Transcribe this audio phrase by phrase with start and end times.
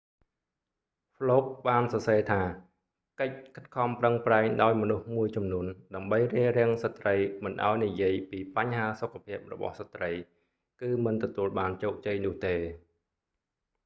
[1.17, 2.41] ហ្លូក fluke បានសរសេរថា
[3.19, 10.11] កិច្ចខិតខំប្រឹងប្រែងដោយមនុស្សមួយចំនួនដើម្បីរារាំងស្ដ្រីមិនឲ្យនិយាយពីបញ្ហាសុខភាពរបស់ស្រ្តី
[10.81, 12.55] គឺមិនទទួលបានជោគជ័យនោះទេ